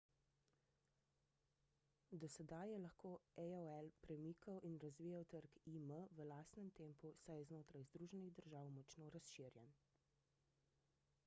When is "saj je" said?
7.27-7.47